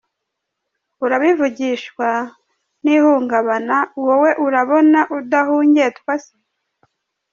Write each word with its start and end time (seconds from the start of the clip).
Urabivugishwa 1.03 2.09
ni 2.83 2.91
ihungabana 2.97 3.77
,wowe 4.05 4.31
urabona 4.45 4.99
udahungetwa 5.17 6.13
se? 6.23 6.35